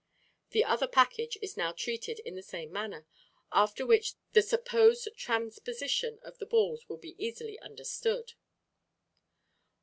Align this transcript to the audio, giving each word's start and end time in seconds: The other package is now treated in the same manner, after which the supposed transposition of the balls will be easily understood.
The 0.49 0.63
other 0.63 0.87
package 0.87 1.37
is 1.43 1.55
now 1.55 1.73
treated 1.73 2.17
in 2.21 2.33
the 2.33 2.41
same 2.41 2.71
manner, 2.71 3.05
after 3.51 3.85
which 3.85 4.15
the 4.33 4.41
supposed 4.41 5.09
transposition 5.15 6.17
of 6.23 6.39
the 6.39 6.47
balls 6.47 6.89
will 6.89 6.97
be 6.97 7.13
easily 7.23 7.59
understood. 7.59 8.33